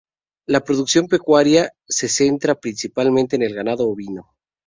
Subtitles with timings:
[0.47, 4.31] La producción pecuaria se centra principalmente en el ganado bovino.